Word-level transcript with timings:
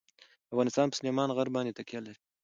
افغانستان 0.53 0.85
په 0.89 0.97
سلیمان 0.99 1.29
غر 1.37 1.47
باندې 1.55 1.75
تکیه 1.77 1.99
لري. 2.05 2.19